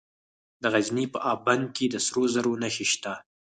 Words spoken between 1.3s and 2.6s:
اب بند کې د سرو زرو